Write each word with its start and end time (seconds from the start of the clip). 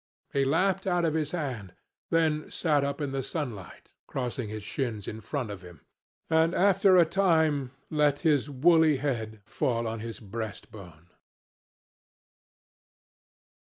He 0.33 0.45
lapped 0.45 0.87
out 0.87 1.05
of 1.05 1.13
his 1.13 1.29
hand, 1.29 1.75
then 2.09 2.49
sat 2.49 2.83
up 2.83 3.01
in 3.01 3.11
the 3.11 3.21
sunlight, 3.21 3.89
crossing 4.07 4.49
his 4.49 4.63
shins 4.63 5.07
in 5.07 5.21
front 5.21 5.51
of 5.51 5.61
him, 5.61 5.81
and 6.27 6.55
after 6.55 6.97
a 6.97 7.05
time 7.05 7.69
let 7.91 8.21
his 8.21 8.49
woolly 8.49 8.97
head 8.97 9.41
fall 9.45 9.87
on 9.87 9.99
his 9.99 10.19
breastbone. 10.19 11.09